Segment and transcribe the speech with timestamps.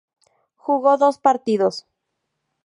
[0.55, 1.85] Jugó dos partidos.